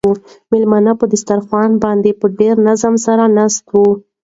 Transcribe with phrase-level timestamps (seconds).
[0.51, 3.87] مېلمانه په دسترخوان باندې په ډېر نظم سره ناست وو.